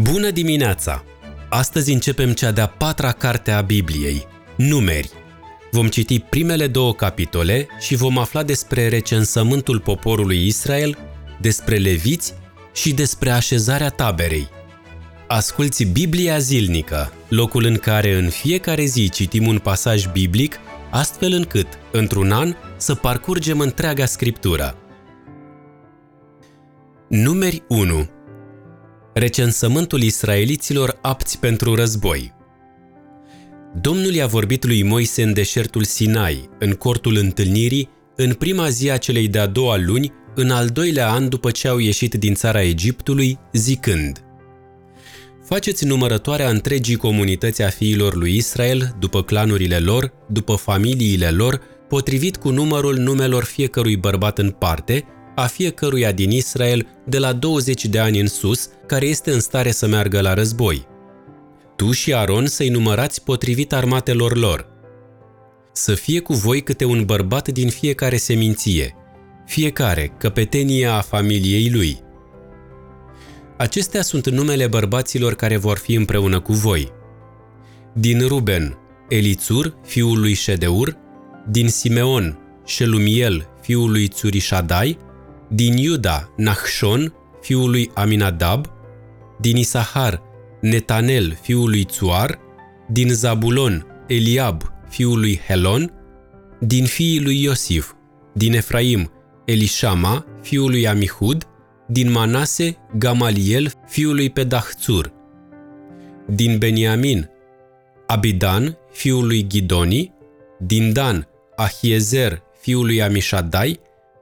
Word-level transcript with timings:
Bună 0.00 0.30
dimineața! 0.30 1.04
Astăzi 1.48 1.92
începem 1.92 2.32
cea 2.32 2.50
de-a 2.50 2.66
patra 2.66 3.12
carte 3.12 3.50
a 3.50 3.60
Bibliei, 3.60 4.26
Numeri. 4.56 5.10
Vom 5.70 5.88
citi 5.88 6.18
primele 6.20 6.66
două 6.66 6.94
capitole 6.94 7.66
și 7.80 7.94
vom 7.94 8.18
afla 8.18 8.42
despre 8.42 8.88
recensământul 8.88 9.80
poporului 9.80 10.46
Israel, 10.46 10.98
despre 11.40 11.76
leviți 11.76 12.34
și 12.74 12.94
despre 12.94 13.30
așezarea 13.30 13.88
taberei. 13.88 14.48
Asculți 15.26 15.84
Biblia 15.84 16.38
zilnică, 16.38 17.12
locul 17.28 17.64
în 17.64 17.76
care 17.76 18.14
în 18.14 18.28
fiecare 18.28 18.84
zi 18.84 19.10
citim 19.10 19.46
un 19.46 19.58
pasaj 19.58 20.06
biblic, 20.12 20.58
astfel 20.90 21.32
încât, 21.32 21.66
într-un 21.90 22.32
an, 22.32 22.54
să 22.76 22.94
parcurgem 22.94 23.58
întreaga 23.60 24.06
scriptură. 24.06 24.76
Numeri 27.08 27.62
1 27.68 28.08
Recensământul 29.14 30.02
israeliților 30.02 30.98
apți 31.02 31.38
pentru 31.38 31.74
război. 31.74 32.32
Domnul 33.80 34.12
i-a 34.12 34.26
vorbit 34.26 34.64
lui 34.64 34.82
Moise 34.82 35.22
în 35.22 35.32
deșertul 35.32 35.84
Sinai, 35.84 36.48
în 36.58 36.72
cortul 36.72 37.16
întâlnirii, 37.16 37.88
în 38.16 38.32
prima 38.32 38.68
zi 38.68 38.90
a 38.90 38.96
celei 38.96 39.28
de-a 39.28 39.46
doua 39.46 39.76
luni, 39.76 40.12
în 40.34 40.50
al 40.50 40.68
doilea 40.68 41.10
an 41.10 41.28
după 41.28 41.50
ce 41.50 41.68
au 41.68 41.78
ieșit 41.78 42.14
din 42.14 42.34
țara 42.34 42.62
Egiptului, 42.62 43.38
zicând 43.52 44.24
Faceți 45.44 45.84
numărătoarea 45.84 46.48
întregii 46.48 46.96
comunități 46.96 47.62
a 47.62 47.68
fiilor 47.68 48.14
lui 48.14 48.36
Israel, 48.36 48.96
după 48.98 49.22
clanurile 49.22 49.78
lor, 49.78 50.12
după 50.28 50.54
familiile 50.54 51.30
lor, 51.30 51.60
potrivit 51.88 52.36
cu 52.36 52.50
numărul 52.50 52.96
numelor 52.96 53.44
fiecărui 53.44 53.96
bărbat 53.96 54.38
în 54.38 54.50
parte, 54.50 55.04
a 55.34 55.46
fiecăruia 55.46 56.12
din 56.12 56.30
Israel 56.30 56.86
de 57.06 57.18
la 57.18 57.32
20 57.32 57.84
de 57.84 57.98
ani 57.98 58.20
în 58.20 58.26
sus, 58.26 58.68
care 58.86 59.06
este 59.06 59.32
în 59.32 59.40
stare 59.40 59.70
să 59.70 59.86
meargă 59.86 60.20
la 60.20 60.34
război. 60.34 60.86
Tu 61.76 61.92
și 61.92 62.14
Aron 62.14 62.46
să-i 62.46 62.68
numărați 62.68 63.22
potrivit 63.22 63.72
armatelor 63.72 64.36
lor. 64.36 64.66
Să 65.72 65.94
fie 65.94 66.20
cu 66.20 66.32
voi 66.32 66.62
câte 66.62 66.84
un 66.84 67.04
bărbat 67.04 67.48
din 67.48 67.68
fiecare 67.68 68.16
seminție, 68.16 68.94
fiecare 69.46 70.14
căpetenia 70.18 70.94
a 70.94 71.00
familiei 71.00 71.70
lui. 71.70 72.00
Acestea 73.56 74.02
sunt 74.02 74.28
numele 74.30 74.66
bărbaților 74.66 75.34
care 75.34 75.56
vor 75.56 75.78
fi 75.78 75.94
împreună 75.94 76.40
cu 76.40 76.52
voi. 76.52 76.92
Din 77.94 78.26
Ruben, 78.26 78.78
Elițur, 79.08 79.76
fiul 79.84 80.20
lui 80.20 80.34
Ședeur, 80.34 80.96
din 81.50 81.68
Simeon, 81.68 82.38
Shelumiel, 82.64 83.48
fiul 83.60 83.90
lui 83.90 84.08
Țurișadai, 84.08 84.98
din 85.54 85.76
Iuda, 85.76 86.32
Nahshon, 86.36 87.12
fiul 87.40 87.70
lui 87.70 87.90
Aminadab, 87.94 88.66
din 89.40 89.56
Isahar, 89.56 90.22
Netanel, 90.60 91.38
fiul 91.42 91.68
lui 91.68 91.84
Țuar, 91.84 92.38
din 92.88 93.08
Zabulon, 93.08 93.86
Eliab, 94.06 94.62
fiul 94.88 95.18
lui 95.18 95.40
Helon, 95.46 95.92
din 96.60 96.84
fiii 96.84 97.20
lui 97.20 97.42
Iosif, 97.42 97.92
din 98.32 98.54
Efraim, 98.54 99.10
Elishama, 99.44 100.24
fiul 100.42 100.70
lui 100.70 100.86
Amihud, 100.86 101.46
din 101.86 102.10
Manase, 102.10 102.76
Gamaliel, 102.98 103.72
fiul 103.86 104.14
lui 104.14 104.30
Pedahțur, 104.30 105.12
din 106.26 106.58
Beniamin, 106.58 107.30
Abidan, 108.06 108.78
fiul 108.92 109.26
lui 109.26 109.46
Ghidoni, 109.48 110.12
din 110.58 110.92
Dan, 110.92 111.26
Ahiezer, 111.56 112.42
fiul 112.60 112.84
lui 112.84 113.02
Amishadai, 113.02 113.80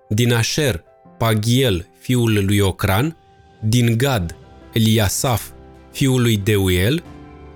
din 0.08 0.32
Asher, 0.32 0.84
Pagiel, 1.20 1.86
fiul 1.98 2.44
lui 2.44 2.58
Ocran, 2.58 3.16
din 3.62 3.96
Gad, 3.96 4.36
Eliasaf, 4.72 5.48
fiul 5.92 6.22
lui 6.22 6.36
Deuel, 6.36 7.02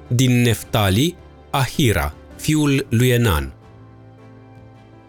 din 0.08 0.42
Neftali, 0.42 1.16
Ahira, 1.50 2.14
fiul 2.36 2.86
lui 2.90 3.08
Enan. 3.08 3.54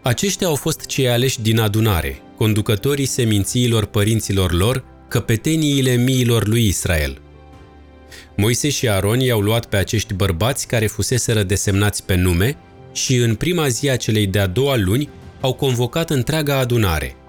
Aceștia 0.02 0.48
au 0.48 0.56
fost 0.56 0.86
cei 0.86 1.10
aleși 1.10 1.42
din 1.42 1.60
adunare, 1.60 2.22
conducătorii 2.38 3.06
semințiilor 3.06 3.86
părinților 3.86 4.54
lor, 4.54 4.84
căpeteniile 5.08 5.96
miilor 5.96 6.48
lui 6.48 6.68
Israel. 6.68 7.22
Moise 8.36 8.70
și 8.70 8.90
Aron 8.90 9.20
i-au 9.20 9.40
luat 9.42 9.66
pe 9.66 9.78
acești 9.78 10.14
bărbați 10.14 10.68
care 10.68 10.88
fuseseră 10.88 11.44
desemnați 11.44 12.06
pe 12.06 12.16
nume 12.16 12.58
și 12.94 13.16
în 13.16 13.36
prima 13.36 13.68
zi 13.68 13.90
a 13.90 13.96
celei 13.96 14.28
de-a 14.28 14.48
doua 14.48 14.76
luni 14.76 15.10
au 15.42 15.54
convocat 15.54 16.10
întreaga 16.10 16.58
adunare– 16.58 17.16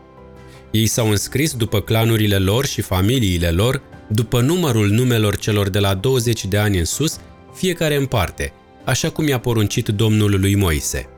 ei 0.76 0.86
s-au 0.86 1.10
înscris 1.10 1.54
după 1.54 1.80
clanurile 1.80 2.38
lor 2.38 2.66
și 2.66 2.80
familiile 2.80 3.50
lor, 3.50 3.82
după 4.08 4.40
numărul 4.40 4.88
numelor 4.88 5.36
celor 5.36 5.68
de 5.68 5.78
la 5.78 5.94
20 5.94 6.44
de 6.44 6.56
ani 6.56 6.78
în 6.78 6.84
sus, 6.84 7.18
fiecare 7.54 7.96
în 7.96 8.06
parte, 8.06 8.52
așa 8.84 9.10
cum 9.10 9.28
i-a 9.28 9.38
poruncit 9.38 9.88
Domnul 9.88 10.40
lui 10.40 10.54
Moise. 10.54 11.08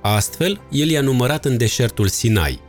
Astfel, 0.00 0.60
el 0.70 0.88
i-a 0.88 1.00
numărat 1.00 1.44
în 1.44 1.56
deșertul 1.56 2.08
Sinai. 2.08 2.60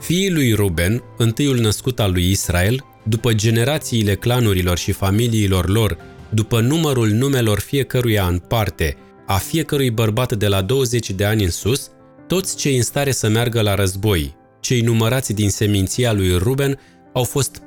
Fiii 0.00 0.30
lui 0.30 0.52
Ruben, 0.52 1.02
întâiul 1.16 1.58
născut 1.58 2.00
al 2.00 2.12
lui 2.12 2.30
Israel, 2.30 2.84
după 3.02 3.32
generațiile 3.32 4.14
clanurilor 4.14 4.78
și 4.78 4.92
familiilor 4.92 5.68
lor, 5.68 5.96
după 6.28 6.60
numărul 6.60 7.08
numelor 7.08 7.58
fiecăruia 7.58 8.26
în 8.26 8.38
parte, 8.38 8.96
a 9.26 9.36
fiecărui 9.36 9.90
bărbat 9.90 10.32
de 10.32 10.48
la 10.48 10.62
20 10.62 11.10
de 11.10 11.24
ani 11.24 11.44
în 11.44 11.50
sus, 11.50 11.90
toți 12.26 12.56
cei 12.56 12.76
în 12.76 12.82
stare 12.82 13.10
să 13.10 13.28
meargă 13.28 13.60
la 13.60 13.74
război, 13.74 14.34
cei 14.62 14.80
numărați 14.80 15.32
din 15.32 15.50
seminția 15.50 16.12
lui 16.12 16.38
Ruben 16.38 16.78
au 17.12 17.24
fost 17.24 17.58
46.500. 17.58 17.62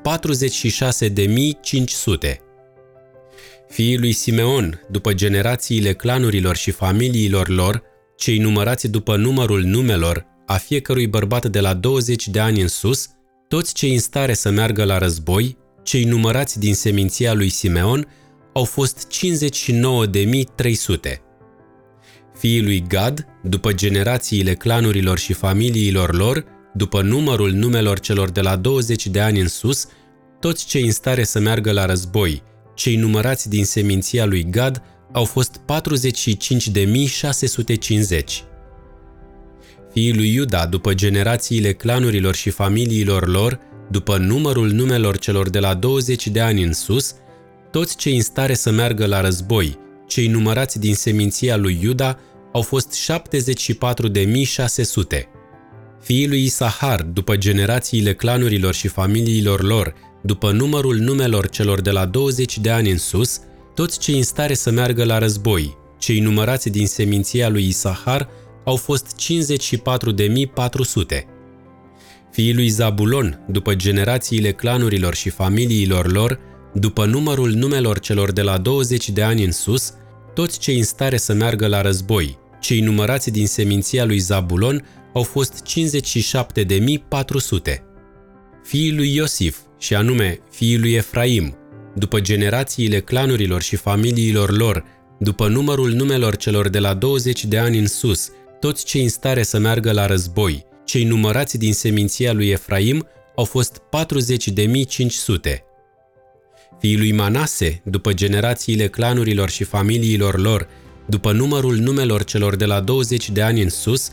Fiii 3.67 3.97
lui 3.97 4.11
Simeon, 4.11 4.81
după 4.91 5.13
generațiile 5.13 5.93
clanurilor 5.93 6.55
și 6.55 6.71
familiilor 6.71 7.49
lor, 7.49 7.83
cei 8.17 8.37
numărați 8.37 8.87
după 8.87 9.15
numărul 9.15 9.61
numelor 9.61 10.25
a 10.45 10.57
fiecărui 10.57 11.07
bărbat 11.07 11.45
de 11.45 11.59
la 11.59 11.73
20 11.73 12.27
de 12.27 12.39
ani 12.39 12.61
în 12.61 12.67
sus, 12.67 13.07
toți 13.47 13.73
cei 13.73 13.93
în 13.93 13.99
stare 13.99 14.33
să 14.33 14.49
meargă 14.49 14.83
la 14.83 14.97
război, 14.97 15.57
cei 15.83 16.03
numărați 16.03 16.59
din 16.59 16.75
seminția 16.75 17.33
lui 17.33 17.49
Simeon, 17.49 18.07
au 18.53 18.63
fost 18.63 19.07
59.300. 19.07 19.13
Fiii 22.37 22.63
lui 22.63 22.83
Gad, 22.87 23.25
după 23.43 23.73
generațiile 23.73 24.53
clanurilor 24.53 25.17
și 25.17 25.33
familiilor 25.33 26.15
lor, 26.15 26.54
după 26.77 27.01
numărul 27.01 27.51
numelor 27.51 27.99
celor 27.99 28.29
de 28.29 28.41
la 28.41 28.55
20 28.55 29.07
de 29.07 29.19
ani 29.19 29.39
în 29.39 29.47
sus, 29.47 29.87
toți 30.39 30.65
cei 30.65 30.83
în 30.83 30.91
stare 30.91 31.23
să 31.23 31.39
meargă 31.39 31.71
la 31.71 31.85
război, 31.85 32.43
cei 32.73 32.95
numărați 32.95 33.49
din 33.49 33.65
seminția 33.65 34.25
lui 34.25 34.49
Gad, 34.49 34.81
au 35.11 35.23
fost 35.23 35.59
45.650. 35.59 35.63
Fiii 39.91 40.13
lui 40.13 40.33
Iuda, 40.33 40.65
după 40.65 40.93
generațiile 40.93 41.73
clanurilor 41.73 42.35
și 42.35 42.49
familiilor 42.49 43.27
lor, 43.27 43.59
după 43.91 44.17
numărul 44.17 44.69
numelor 44.69 45.17
celor 45.17 45.49
de 45.49 45.59
la 45.59 45.73
20 45.73 46.27
de 46.27 46.41
ani 46.41 46.63
în 46.63 46.73
sus, 46.73 47.15
toți 47.71 47.97
cei 47.97 48.15
în 48.15 48.21
stare 48.21 48.53
să 48.53 48.71
meargă 48.71 49.05
la 49.05 49.21
război, 49.21 49.77
cei 50.07 50.27
numărați 50.27 50.79
din 50.79 50.95
seminția 50.95 51.55
lui 51.55 51.79
Iuda, 51.81 52.19
au 52.53 52.61
fost 52.61 53.11
74.600 53.11 55.34
fiii 56.05 56.27
lui 56.27 56.43
Isahar, 56.43 57.01
după 57.01 57.35
generațiile 57.35 58.13
clanurilor 58.13 58.73
și 58.73 58.87
familiilor 58.87 59.63
lor, 59.63 59.93
după 60.21 60.51
numărul 60.51 60.95
numelor 60.95 61.49
celor 61.49 61.81
de 61.81 61.91
la 61.91 62.05
20 62.05 62.57
de 62.57 62.69
ani 62.69 62.91
în 62.91 62.97
sus, 62.97 63.39
toți 63.73 63.99
cei 63.99 64.17
în 64.17 64.23
stare 64.23 64.53
să 64.53 64.71
meargă 64.71 65.03
la 65.03 65.17
război, 65.17 65.77
cei 65.97 66.19
numărați 66.19 66.69
din 66.69 66.87
seminția 66.87 67.49
lui 67.49 67.67
Isahar, 67.67 68.29
au 68.65 68.75
fost 68.75 69.21
54.400. 69.21 69.25
Fiii 72.31 72.53
lui 72.53 72.67
Zabulon, 72.67 73.45
după 73.49 73.75
generațiile 73.75 74.51
clanurilor 74.51 75.15
și 75.15 75.29
familiilor 75.29 76.11
lor, 76.11 76.39
după 76.73 77.05
numărul 77.05 77.49
numelor 77.49 77.99
celor 77.99 78.31
de 78.31 78.41
la 78.41 78.57
20 78.57 79.09
de 79.09 79.23
ani 79.23 79.43
în 79.43 79.51
sus, 79.51 79.93
toți 80.33 80.59
cei 80.59 80.77
în 80.77 80.83
stare 80.83 81.17
să 81.17 81.33
meargă 81.33 81.67
la 81.67 81.81
război, 81.81 82.37
cei 82.59 82.79
numărați 82.79 83.31
din 83.31 83.47
seminția 83.47 84.05
lui 84.05 84.17
Zabulon, 84.17 84.83
au 85.15 85.23
fost 85.23 85.63
57.400. 87.63 87.83
Fiii 88.63 88.95
lui 88.95 89.15
Iosif, 89.15 89.57
și 89.79 89.95
anume 89.95 90.39
fiii 90.51 90.77
lui 90.77 90.93
Efraim, 90.93 91.57
după 91.95 92.19
generațiile 92.19 92.99
clanurilor 92.99 93.61
și 93.61 93.75
familiilor 93.75 94.57
lor, 94.57 94.83
după 95.19 95.47
numărul 95.47 95.91
numelor 95.91 96.35
celor 96.35 96.69
de 96.69 96.79
la 96.79 96.93
20 96.93 97.45
de 97.45 97.57
ani 97.57 97.77
în 97.77 97.87
sus, 97.87 98.29
toți 98.59 98.85
cei 98.85 99.03
în 99.03 99.09
stare 99.09 99.43
să 99.43 99.57
meargă 99.57 99.91
la 99.91 100.05
război, 100.05 100.65
cei 100.85 101.03
numărați 101.03 101.57
din 101.57 101.73
seminția 101.73 102.33
lui 102.33 102.49
Efraim, 102.49 103.07
au 103.35 103.43
fost 103.43 103.81
40.500. 103.81 105.57
Fiii 106.79 106.97
lui 106.97 107.11
Manase, 107.11 107.81
după 107.85 108.13
generațiile 108.13 108.87
clanurilor 108.87 109.49
și 109.49 109.63
familiilor 109.63 110.39
lor, 110.39 110.67
după 111.05 111.31
numărul 111.31 111.75
numelor 111.75 112.23
celor 112.23 112.55
de 112.55 112.65
la 112.65 112.79
20 112.79 113.29
de 113.29 113.41
ani 113.41 113.61
în 113.61 113.69
sus, 113.69 114.11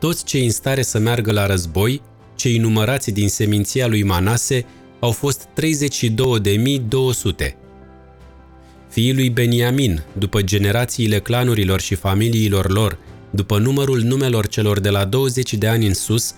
toți 0.00 0.24
cei 0.24 0.44
în 0.44 0.50
stare 0.50 0.82
să 0.82 0.98
meargă 0.98 1.32
la 1.32 1.46
război, 1.46 2.02
cei 2.36 2.58
numărați 2.58 3.10
din 3.10 3.28
seminția 3.28 3.86
lui 3.86 4.02
Manase, 4.02 4.64
au 5.00 5.10
fost 5.10 5.42
32.200. 5.42 5.48
Fiii 8.88 9.14
lui 9.14 9.30
Beniamin, 9.30 10.02
după 10.18 10.42
generațiile 10.42 11.18
clanurilor 11.18 11.80
și 11.80 11.94
familiilor 11.94 12.70
lor, 12.70 12.98
după 13.30 13.58
numărul 13.58 14.00
numelor 14.00 14.48
celor 14.48 14.80
de 14.80 14.88
la 14.88 15.04
20 15.04 15.54
de 15.54 15.66
ani 15.66 15.86
în 15.86 15.94
sus, 15.94 16.34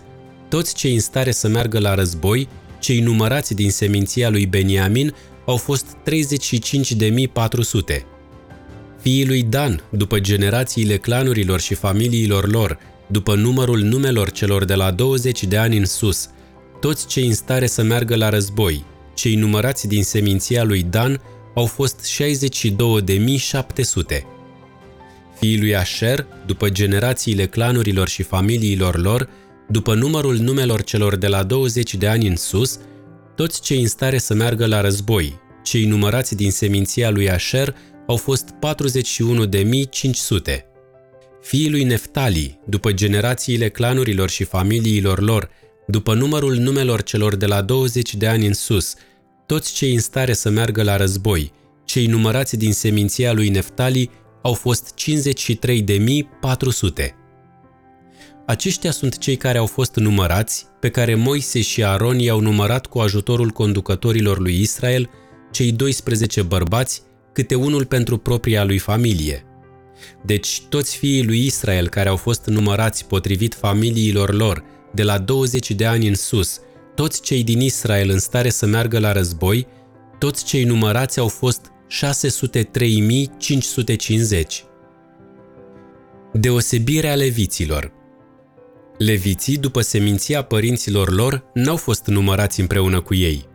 toți 0.48 0.74
cei 0.74 0.94
în 0.94 1.00
stare 1.00 1.30
să 1.30 1.48
meargă 1.48 1.78
la 1.78 1.94
război, 1.94 2.48
cei 2.80 3.00
numărați 3.00 3.54
din 3.54 3.70
seminția 3.70 4.30
lui 4.30 4.46
Beniamin, 4.46 5.14
au 5.46 5.56
fost 5.56 5.86
35.400. 5.86 5.90
Fiii 9.00 9.26
lui 9.26 9.42
Dan, 9.42 9.82
după 9.90 10.18
generațiile 10.18 10.96
clanurilor 10.96 11.60
și 11.60 11.74
familiilor 11.74 12.50
lor, 12.50 12.78
după 13.12 13.34
numărul 13.34 13.80
numelor 13.80 14.30
celor 14.30 14.64
de 14.64 14.74
la 14.74 14.90
20 14.90 15.44
de 15.44 15.56
ani 15.56 15.76
în 15.76 15.84
sus, 15.84 16.28
toți 16.80 17.06
cei 17.06 17.26
în 17.26 17.34
stare 17.34 17.66
să 17.66 17.82
meargă 17.82 18.16
la 18.16 18.28
război, 18.28 18.84
cei 19.14 19.34
numărați 19.34 19.88
din 19.88 20.02
seminția 20.02 20.64
lui 20.64 20.82
Dan, 20.82 21.20
au 21.54 21.66
fost 21.66 22.22
62.700. 22.22 22.24
Fiii 25.38 25.58
lui 25.58 25.76
Asher, 25.76 26.26
după 26.46 26.68
generațiile 26.68 27.46
clanurilor 27.46 28.08
și 28.08 28.22
familiilor 28.22 29.00
lor, 29.00 29.28
după 29.68 29.94
numărul 29.94 30.36
numelor 30.36 30.82
celor 30.82 31.16
de 31.16 31.26
la 31.26 31.42
20 31.42 31.94
de 31.94 32.08
ani 32.08 32.26
în 32.26 32.36
sus, 32.36 32.78
toți 33.36 33.62
cei 33.62 33.80
în 33.80 33.88
stare 33.88 34.18
să 34.18 34.34
meargă 34.34 34.66
la 34.66 34.80
război, 34.80 35.40
cei 35.62 35.84
numărați 35.84 36.36
din 36.36 36.50
seminția 36.50 37.10
lui 37.10 37.30
Asher, 37.30 37.74
au 38.06 38.16
fost 38.16 38.48
41.500. 40.48 40.71
Fiii 41.42 41.70
lui 41.70 41.84
Neftali, 41.84 42.58
după 42.66 42.92
generațiile 42.92 43.68
clanurilor 43.68 44.30
și 44.30 44.44
familiilor 44.44 45.20
lor, 45.20 45.50
după 45.86 46.14
numărul 46.14 46.54
numelor 46.54 47.02
celor 47.02 47.36
de 47.36 47.46
la 47.46 47.62
20 47.62 48.14
de 48.14 48.26
ani 48.26 48.46
în 48.46 48.52
sus, 48.52 48.94
toți 49.46 49.72
cei 49.72 49.94
în 49.94 50.00
stare 50.00 50.32
să 50.32 50.50
meargă 50.50 50.82
la 50.82 50.96
război, 50.96 51.52
cei 51.84 52.06
numărați 52.06 52.56
din 52.56 52.72
seminția 52.72 53.32
lui 53.32 53.48
Neftali, 53.48 54.10
au 54.42 54.52
fost 54.52 54.94
53.400. 54.94 57.20
Aceștia 58.46 58.90
sunt 58.90 59.18
cei 59.18 59.36
care 59.36 59.58
au 59.58 59.66
fost 59.66 59.96
numărați, 59.96 60.66
pe 60.80 60.88
care 60.88 61.14
Moise 61.14 61.60
și 61.60 61.84
Aron 61.84 62.18
i-au 62.18 62.40
numărat 62.40 62.86
cu 62.86 62.98
ajutorul 62.98 63.50
conducătorilor 63.50 64.38
lui 64.38 64.60
Israel, 64.60 65.10
cei 65.50 65.72
12 65.72 66.42
bărbați, 66.42 67.02
câte 67.32 67.54
unul 67.54 67.84
pentru 67.84 68.16
propria 68.16 68.64
lui 68.64 68.78
familie. 68.78 69.46
Deci 70.24 70.62
toți 70.68 70.96
fiii 70.96 71.24
lui 71.24 71.44
Israel 71.44 71.88
care 71.88 72.08
au 72.08 72.16
fost 72.16 72.46
numărați 72.46 73.06
potrivit 73.06 73.54
familiilor 73.54 74.34
lor, 74.34 74.64
de 74.94 75.02
la 75.02 75.18
20 75.18 75.70
de 75.70 75.86
ani 75.86 76.08
în 76.08 76.14
sus, 76.14 76.60
toți 76.94 77.22
cei 77.22 77.44
din 77.44 77.60
Israel 77.60 78.10
în 78.10 78.18
stare 78.18 78.50
să 78.50 78.66
meargă 78.66 78.98
la 78.98 79.12
război, 79.12 79.66
toți 80.18 80.44
cei 80.44 80.64
numărați 80.64 81.18
au 81.18 81.28
fost 81.28 81.60
603.550. 81.90 84.64
Deosebirea 86.32 87.14
leviților 87.14 87.92
Leviții, 88.98 89.56
după 89.56 89.80
seminția 89.80 90.42
părinților 90.42 91.10
lor, 91.10 91.44
n-au 91.54 91.76
fost 91.76 92.06
numărați 92.06 92.60
împreună 92.60 93.00
cu 93.00 93.14
ei. 93.14 93.46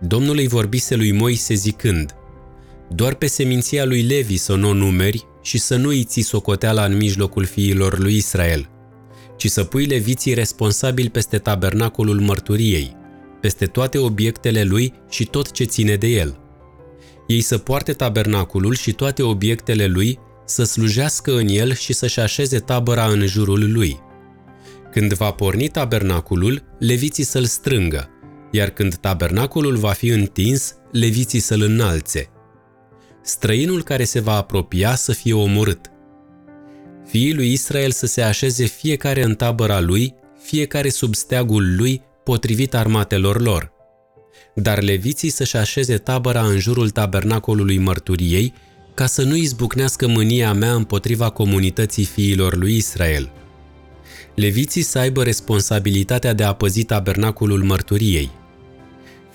Domnul 0.00 0.36
îi 0.36 0.48
vorbise 0.48 0.94
lui 0.94 1.12
Moise 1.12 1.54
zicând, 1.54 2.14
Doar 2.90 3.14
pe 3.14 3.26
seminția 3.26 3.84
lui 3.84 4.02
Levi 4.02 4.36
să 4.36 4.54
nu 4.54 4.68
o 4.68 4.72
numeri 4.72 5.26
și 5.44 5.58
să 5.58 5.76
nu 5.76 5.88
îi 5.88 6.04
ții 6.04 6.22
socoteala 6.22 6.84
în 6.84 6.96
mijlocul 6.96 7.44
fiilor 7.44 7.98
lui 7.98 8.16
Israel, 8.16 8.70
ci 9.36 9.50
să 9.50 9.64
pui 9.64 9.84
leviții 9.84 10.34
responsabili 10.34 11.10
peste 11.10 11.38
tabernacolul 11.38 12.20
mărturiei, 12.20 12.96
peste 13.40 13.66
toate 13.66 13.98
obiectele 13.98 14.62
lui 14.62 14.94
și 15.10 15.24
tot 15.24 15.50
ce 15.50 15.64
ține 15.64 15.96
de 15.96 16.06
el– 16.06 16.38
ei 17.26 17.40
să 17.40 17.58
poarte 17.58 17.92
tabernaculul 17.92 18.74
și 18.74 18.92
toate 18.92 19.22
obiectele 19.22 19.86
lui, 19.86 20.18
să 20.44 20.64
slujească 20.64 21.36
în 21.36 21.48
el 21.48 21.74
și 21.74 21.92
să-și 21.92 22.20
așeze 22.20 22.58
tabăra 22.58 23.06
în 23.06 23.26
jurul 23.26 23.72
lui. 23.72 24.00
Când 24.92 25.12
va 25.12 25.30
porni 25.30 25.68
tabernaculul, 25.68 26.62
leviții 26.78 27.24
să-l 27.24 27.44
strângă, 27.44 28.08
iar 28.50 28.68
când 28.68 28.94
tabernaculul 28.94 29.76
va 29.76 29.90
fi 29.90 30.08
întins, 30.08 30.74
leviții 30.92 31.38
să-l 31.38 31.60
înalțe. 31.62 32.28
Străinul 33.24 33.82
care 33.82 34.04
se 34.04 34.20
va 34.20 34.36
apropia 34.36 34.94
să 34.94 35.12
fie 35.12 35.32
omorât. 35.32 35.90
Fiii 37.06 37.34
lui 37.34 37.52
Israel 37.52 37.90
să 37.90 38.06
se 38.06 38.22
așeze 38.22 38.64
fiecare 38.64 39.22
în 39.22 39.34
tabăra 39.34 39.80
lui, 39.80 40.14
fiecare 40.42 40.88
sub 40.88 41.14
steagul 41.14 41.76
lui, 41.76 42.02
potrivit 42.24 42.74
armatelor 42.74 43.40
lor 43.40 43.74
dar 44.54 44.82
leviții 44.82 45.28
să-și 45.28 45.56
așeze 45.56 45.98
tabăra 45.98 46.46
în 46.46 46.58
jurul 46.58 46.90
tabernacolului 46.90 47.78
mărturiei, 47.78 48.54
ca 48.94 49.06
să 49.06 49.22
nu 49.22 49.36
izbucnească 49.36 50.06
mânia 50.06 50.52
mea 50.52 50.74
împotriva 50.74 51.30
comunității 51.30 52.04
fiilor 52.04 52.56
lui 52.56 52.76
Israel. 52.76 53.30
Leviții 54.34 54.82
să 54.82 54.98
aibă 54.98 55.22
responsabilitatea 55.22 56.32
de 56.32 56.42
a 56.42 56.52
păzi 56.52 56.82
tabernacolul 56.82 57.62
mărturiei. 57.62 58.30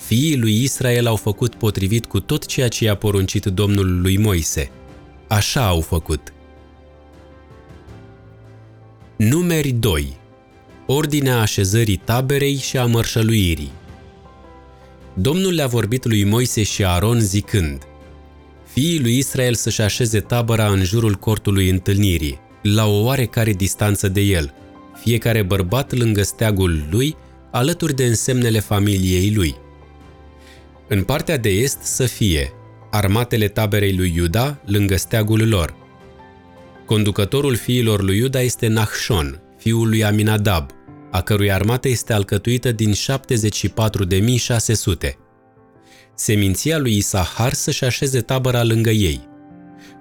Fiii 0.06 0.38
lui 0.38 0.64
Israel 0.64 1.08
au 1.08 1.16
făcut 1.16 1.56
potrivit 1.56 2.06
cu 2.06 2.20
tot 2.20 2.46
ceea 2.46 2.68
ce 2.68 2.84
i-a 2.84 2.96
poruncit 2.96 3.46
Domnul 3.46 4.02
lui 4.02 4.18
Moise. 4.18 4.72
Așa 5.28 5.68
au 5.68 5.82
făcut. 5.82 6.34
Numeri 9.16 9.72
2. 9.72 10.18
Ordinea 10.86 11.40
așezării 11.40 12.02
taberei 12.04 12.56
și 12.56 12.78
a 12.78 12.86
mărșăluirii. 12.86 13.72
Domnul 15.14 15.54
le-a 15.54 15.68
vorbit 15.68 16.06
lui 16.06 16.24
Moise 16.24 16.64
și 16.64 16.86
Aron 16.86 17.20
zicând, 17.20 17.84
Fiii 18.66 19.00
lui 19.00 19.18
Israel 19.18 19.54
să-și 19.54 19.82
așeze 19.82 20.20
tabăra 20.20 20.68
în 20.68 20.84
jurul 20.84 21.16
cortului 21.16 21.70
întâlnirii, 21.70 22.40
la 22.62 22.86
o 22.86 23.04
oarecare 23.04 23.54
distanță 23.54 24.08
de 24.08 24.22
el, 24.22 24.54
fiecare 25.02 25.42
bărbat 25.42 25.94
lângă 25.94 26.22
steagul 26.22 26.88
lui, 26.90 27.16
alături 27.52 27.96
de 27.96 28.06
însemnele 28.06 28.60
familiei 28.60 29.34
lui. 29.34 29.56
În 30.92 31.04
partea 31.04 31.38
de 31.38 31.50
est 31.50 31.78
să 31.82 32.06
fie 32.06 32.54
armatele 32.92 33.48
taberei 33.48 33.96
lui 33.96 34.14
Iuda 34.16 34.62
lângă 34.66 34.96
steagul 34.96 35.48
lor. 35.48 35.76
Conducătorul 36.86 37.56
fiilor 37.56 38.02
lui 38.02 38.18
Iuda 38.18 38.42
este 38.42 38.68
Nahshon, 38.68 39.42
fiul 39.58 39.88
lui 39.88 40.04
Aminadab, 40.04 40.70
a 41.12 41.22
cărui 41.22 41.52
armată 41.52 41.88
este 41.88 42.14
alcătuită 42.14 42.72
din 42.72 42.94
74.600. 42.94 42.98
Seminția 46.16 46.78
lui 46.78 46.96
Isahar 46.96 47.54
să-și 47.54 47.84
așeze 47.84 48.22
tabăra 48.22 48.64
lângă 48.64 48.90
ei. 48.90 49.28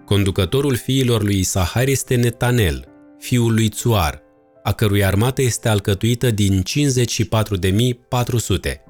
Conducătorul 0.04 0.76
fiilor 0.76 1.22
lui 1.22 1.38
Isahar 1.38 1.86
este 1.86 2.14
Netanel, 2.14 2.84
fiul 3.18 3.52
lui 3.52 3.68
Tsuar, 3.68 4.22
a 4.62 4.72
cărui 4.72 5.04
armată 5.04 5.42
este 5.42 5.68
alcătuită 5.68 6.30
din 6.30 6.62
54.400. 6.62 8.87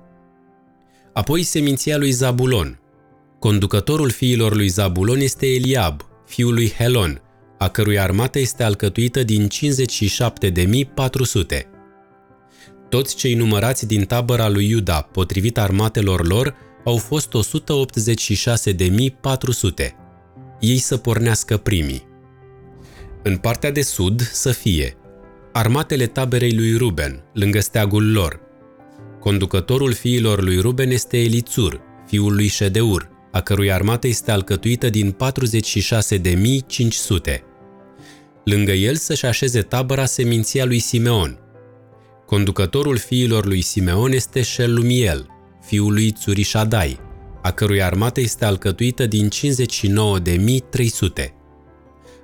Apoi 1.19 1.43
seminția 1.43 1.97
lui 1.97 2.11
Zabulon. 2.11 2.81
Conducătorul 3.39 4.11
fiilor 4.11 4.55
lui 4.55 4.69
Zabulon 4.69 5.21
este 5.21 5.47
Eliab, 5.47 6.03
fiul 6.27 6.55
lui 6.55 6.73
Helon, 6.77 7.23
a 7.59 7.69
cărui 7.69 7.99
armată 7.99 8.39
este 8.39 8.63
alcătuită 8.63 9.23
din 9.23 9.49
57.400. 9.49 9.51
Toți 12.89 13.17
cei 13.17 13.35
numărați 13.35 13.87
din 13.87 14.05
tabăra 14.05 14.49
lui 14.49 14.69
Iuda, 14.69 15.01
potrivit 15.01 15.59
armatelor 15.59 16.27
lor, 16.27 16.55
au 16.85 16.97
fost 16.97 17.29
186.400. 17.29 17.35
Ei 20.61 20.79
să 20.79 20.97
pornească 20.97 21.57
primii. 21.57 22.07
În 23.23 23.37
partea 23.37 23.71
de 23.71 23.83
sud 23.83 24.21
să 24.21 24.51
fie 24.51 24.97
armatele 25.53 26.07
taberei 26.07 26.55
lui 26.55 26.77
Ruben, 26.77 27.25
lângă 27.33 27.61
steagul 27.61 28.13
lor. 28.13 28.47
Conducătorul 29.21 29.93
fiilor 29.93 30.43
lui 30.43 30.61
Ruben 30.61 30.91
este 30.91 31.19
Elițur, 31.19 31.81
fiul 32.07 32.35
lui 32.35 32.47
Ședeur, 32.47 33.11
a 33.33 33.41
cărui 33.41 33.73
armată 33.73 34.07
este 34.07 34.31
alcătuită 34.31 34.91
din 34.91 35.17
46.500. 37.31 37.41
Lângă 38.45 38.73
el 38.73 38.97
să-și 38.97 39.27
așeze 39.27 39.63
tabăra 39.63 40.05
seminția 40.05 40.65
lui 40.65 40.79
Simeon– 40.79 41.39
Conducătorul 42.29 42.97
fiilor 42.97 43.47
lui 43.47 43.61
Simeon 43.61 44.13
este 44.13 44.43
Shelumiel, 44.43 45.27
fiul 45.67 45.93
lui 45.93 46.11
Țurișadai, 46.11 47.01
a 47.43 47.51
cărui 47.51 47.83
armată 47.83 48.21
este 48.21 48.45
alcătuită 48.45 49.07
din 49.07 49.29
59.300. 49.29 49.31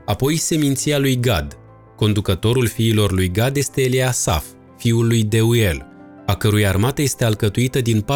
Apoi 0.04 0.36
seminția 0.36 0.98
lui 0.98 1.20
Gad. 1.20 1.58
Conducătorul 1.96 2.66
fiilor 2.66 3.12
lui 3.12 3.30
Gad 3.30 3.56
este 3.56 3.82
Eliasaf, 3.82 4.44
fiul 4.78 5.06
lui 5.06 5.22
Deuel, 5.22 5.86
a 6.26 6.34
cărui 6.34 6.66
armată 6.66 7.02
este 7.02 7.24
alcătuită 7.24 7.80
din 7.80 8.04
45.650. 8.04 8.06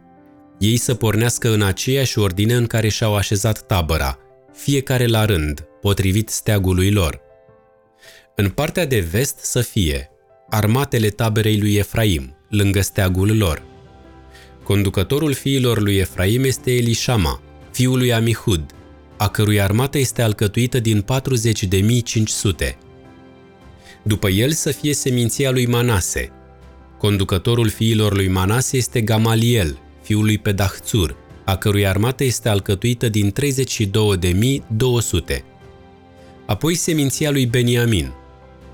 Ei 0.58 0.76
să 0.76 0.94
pornească 0.94 1.52
în 1.52 1.62
aceeași 1.62 2.18
ordine 2.18 2.54
în 2.54 2.66
care 2.66 2.88
și-au 2.88 3.16
așezat 3.16 3.66
tabăra, 3.66 4.18
fiecare 4.52 5.06
la 5.06 5.24
rând, 5.24 5.67
potrivit 5.80 6.28
steagului 6.28 6.90
lor. 6.90 7.20
În 8.34 8.48
partea 8.48 8.86
de 8.86 9.00
vest 9.00 9.38
să 9.38 9.60
fie 9.60 10.10
armatele 10.48 11.08
taberei 11.08 11.60
lui 11.60 11.74
Efraim, 11.74 12.36
lângă 12.48 12.80
steagul 12.80 13.36
lor. 13.36 13.62
Conducătorul 14.62 15.32
fiilor 15.32 15.80
lui 15.80 15.96
Efraim 15.96 16.44
este 16.44 16.72
Elishama, 16.72 17.42
fiul 17.70 17.98
lui 17.98 18.12
Amihud, 18.12 18.72
a 19.16 19.28
cărui 19.28 19.60
armată 19.60 19.98
este 19.98 20.22
alcătuită 20.22 20.80
din 20.80 21.04
40.500. 22.60 22.76
După 24.02 24.28
el 24.28 24.52
să 24.52 24.70
fie 24.70 24.94
seminția 24.94 25.50
lui 25.50 25.66
Manase. 25.66 26.32
Conducătorul 26.98 27.68
fiilor 27.68 28.14
lui 28.14 28.28
Manase 28.28 28.76
este 28.76 29.00
Gamaliel, 29.00 29.78
fiul 30.02 30.24
lui 30.24 30.38
Pedahțur, 30.38 31.16
a 31.44 31.56
cărui 31.56 31.86
armată 31.86 32.24
este 32.24 32.48
alcătuită 32.48 33.08
din 33.08 33.32
32.200. 33.32 33.36
Apoi 36.48 36.74
seminția 36.74 37.30
lui 37.30 37.46
Beniamin. 37.46 38.12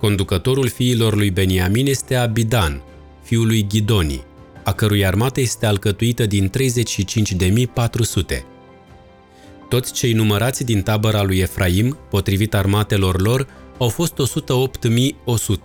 Conducătorul 0.01 0.69
fiilor 0.69 1.15
lui 1.15 1.31
Beniamin 1.31 1.87
este 1.87 2.15
Abidan, 2.15 2.83
fiul 3.23 3.47
lui 3.47 3.67
Ghidoni, 3.69 4.25
a 4.65 4.73
cărui 4.73 5.07
armată 5.07 5.41
este 5.41 5.67
alcătuită 5.67 6.27
din 6.27 6.51
35.400. 6.51 8.43
Toți 9.69 9.93
cei 9.93 10.13
numărați 10.13 10.65
din 10.65 10.83
tabăra 10.83 11.23
lui 11.23 11.39
Efraim, 11.39 11.99
potrivit 12.11 12.55
armatelor 12.55 13.21
lor, 13.21 13.47
au 13.79 13.89
fost 13.89 14.15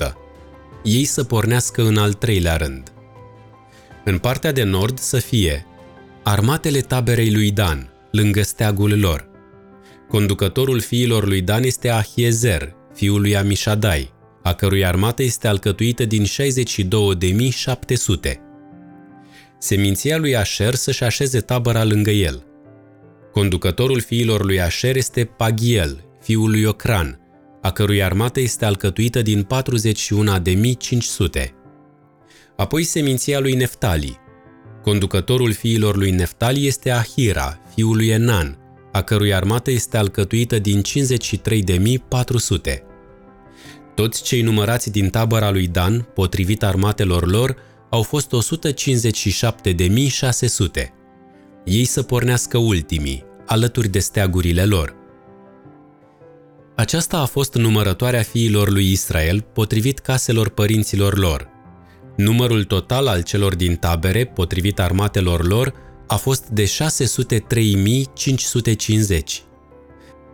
108.100. 0.07 0.13
Ei 0.83 1.05
să 1.05 1.23
pornească 1.23 1.81
în 1.81 1.97
al 1.97 2.13
treilea 2.13 2.55
rând. 2.55 2.91
În 4.05 4.17
partea 4.17 4.51
de 4.51 4.63
nord 4.63 4.99
să 4.99 5.17
fie 5.17 5.65
armatele 6.23 6.79
taberei 6.79 7.31
lui 7.31 7.51
Dan, 7.51 7.89
lângă 8.11 8.41
steagul 8.41 8.99
lor. 8.99 9.28
Conducătorul 10.09 10.79
fiilor 10.79 11.27
lui 11.27 11.41
Dan 11.41 11.63
este 11.63 11.89
Ahiezer, 11.89 12.75
fiul 12.93 13.21
lui 13.21 13.35
Amishadai, 13.35 14.13
a 14.43 14.53
cărui 14.53 14.85
armată 14.85 15.23
este 15.23 15.47
alcătuită 15.47 16.05
din 16.05 16.25
62.700. 16.25 16.29
Seminția 19.59 20.17
lui 20.17 20.35
Asher 20.35 20.75
să-și 20.75 21.03
așeze 21.03 21.39
tabăra 21.39 21.83
lângă 21.83 22.09
el. 22.09 22.43
Conducătorul 23.31 24.01
fiilor 24.01 24.45
lui 24.45 24.61
Asher 24.61 24.95
este 24.95 25.25
Pagiel, 25.25 26.05
fiul 26.21 26.49
lui 26.49 26.63
Ocran, 26.63 27.19
a 27.61 27.71
cărui 27.71 28.03
armată 28.03 28.39
este 28.39 28.65
alcătuită 28.65 29.21
din 29.21 29.47
41.500. 31.37 31.47
Apoi 32.55 32.83
seminția 32.83 33.39
lui 33.39 33.55
Neftali. 33.55 34.17
Conducătorul 34.81 35.53
fiilor 35.53 35.95
lui 35.97 36.11
Neftali 36.11 36.67
este 36.67 36.91
Ahira, 36.91 37.61
fiul 37.75 37.95
lui 37.95 38.07
Enan, 38.07 38.58
a 38.91 39.01
cărui 39.01 39.33
armată 39.33 39.71
este 39.71 39.97
alcătuită 39.97 40.59
din 40.59 40.81
53.400. 40.81 40.87
Toți 43.95 44.23
cei 44.23 44.41
numărați 44.41 44.91
din 44.91 45.09
tabăra 45.09 45.51
lui 45.51 45.67
Dan, 45.67 46.07
potrivit 46.13 46.63
armatelor 46.63 47.27
lor, 47.27 47.55
au 47.89 48.01
fost 48.01 48.29
157.600. 48.29 48.33
Ei 51.65 51.85
să 51.85 52.03
pornească 52.03 52.57
ultimii, 52.57 53.23
alături 53.45 53.87
de 53.87 53.99
steagurile 53.99 54.65
lor. 54.65 54.97
Aceasta 56.75 57.17
a 57.17 57.25
fost 57.25 57.53
numărătoarea 57.53 58.21
fiilor 58.21 58.69
lui 58.69 58.91
Israel, 58.91 59.45
potrivit 59.53 59.99
caselor 59.99 60.49
părinților 60.49 61.17
lor. 61.17 61.47
Numărul 62.15 62.63
total 62.63 63.07
al 63.07 63.23
celor 63.23 63.55
din 63.55 63.75
tabere, 63.75 64.25
potrivit 64.25 64.79
armatelor 64.79 65.47
lor, 65.47 65.73
a 66.09 66.15
fost 66.15 66.45
de 66.47 66.63
603.550. 66.63 66.69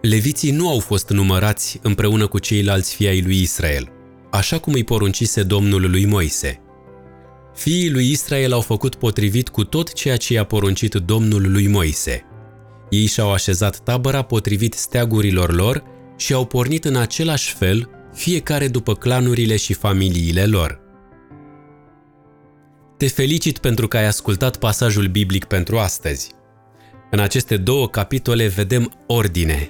Leviții 0.02 0.52
nu 0.52 0.70
au 0.70 0.80
fost 0.80 1.10
numărați 1.10 1.80
împreună 1.82 2.28
cu 2.28 2.40
ceilalți 2.40 2.96
fii 2.96 3.08
ai 3.08 3.22
lui 3.22 3.42
Israel, 3.42 3.92
așa 4.32 4.60
cum 4.60 4.74
îi 4.74 4.84
poruncise 4.84 5.44
Domnul 5.44 5.90
lui 5.90 6.06
Moise. 6.06 6.60
Fiii 7.56 7.92
lui 7.92 8.12
Israel 8.12 8.54
au 8.54 8.62
făcut 8.62 8.96
potrivit 8.96 9.50
cu 9.50 9.64
tot 9.64 9.94
ceea 9.94 10.18
ce 10.18 10.34
i-a 10.34 10.44
poruncit 10.44 10.94
Domnul 10.94 11.52
lui 11.52 11.68
Moise. 11.68 12.24
Ei 12.90 13.06
și-au 13.06 13.32
așezat 13.32 13.80
tabăra 13.80 14.22
potrivit 14.22 14.74
steagurilor 14.74 15.54
lor 15.54 15.84
și 16.18 16.34
au 16.34 16.46
pornit 16.46 16.86
în 16.86 16.96
același 16.96 17.54
fel, 17.54 17.90
fiecare 18.14 18.68
după 18.68 18.94
clanurile 18.94 19.56
și 19.56 19.74
familiile 19.74 20.46
lor. 20.46 20.85
Te 22.98 23.08
felicit 23.08 23.58
pentru 23.58 23.88
că 23.88 23.98
ai 23.98 24.06
ascultat 24.06 24.58
pasajul 24.58 25.08
biblic 25.08 25.46
pentru 25.46 25.80
astăzi. 25.80 26.32
În 27.12 27.20
aceste 27.20 27.58
două 27.58 27.88
capitole 27.88 28.48
vedem 28.48 29.04
ordine. 29.08 29.70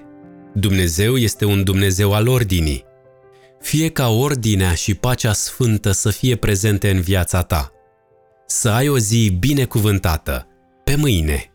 Dumnezeu 0.53 1.17
este 1.17 1.45
un 1.45 1.63
Dumnezeu 1.63 2.13
al 2.13 2.27
ordinii. 2.27 2.83
Fie 3.61 3.89
ca 3.89 4.09
ordinea 4.09 4.73
și 4.73 4.95
pacea 4.95 5.33
sfântă 5.33 5.91
să 5.91 6.09
fie 6.09 6.35
prezente 6.35 6.89
în 6.89 7.01
viața 7.01 7.41
ta. 7.41 7.71
Să 8.47 8.69
ai 8.69 8.87
o 8.87 8.97
zi 8.97 9.35
binecuvântată. 9.39 10.47
Pe 10.83 10.95
mâine! 10.95 11.54